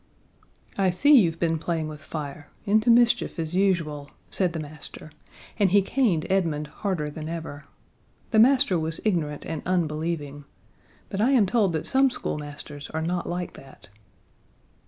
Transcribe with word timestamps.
"I 0.79 0.89
see 0.89 1.13
you've 1.13 1.39
been 1.39 1.59
playing 1.59 1.87
with 1.87 2.01
fire 2.01 2.47
into 2.65 2.89
mischief 2.89 3.37
as 3.37 3.53
usual," 3.55 4.09
said 4.31 4.53
the 4.53 4.59
master, 4.59 5.11
and 5.59 5.69
he 5.69 5.83
caned 5.83 6.25
Edmund 6.27 6.65
harder 6.81 7.07
than 7.07 7.29
ever. 7.29 7.65
The 8.31 8.39
master 8.39 8.79
was 8.79 8.99
ignorant 9.05 9.45
and 9.45 9.61
unbelieving: 9.63 10.45
but 11.09 11.21
I 11.21 11.33
am 11.33 11.45
told 11.45 11.73
that 11.73 11.85
some 11.85 12.09
schoolmasters 12.09 12.89
are 12.89 13.03
not 13.03 13.29
like 13.29 13.53
that. 13.53 13.89